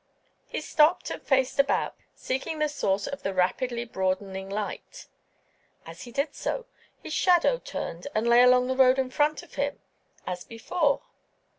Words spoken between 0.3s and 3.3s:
He stopped and faced about, seeking the source of